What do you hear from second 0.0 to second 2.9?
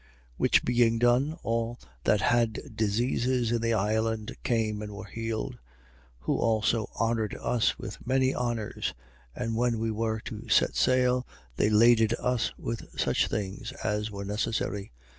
28:9. Which being done, all that had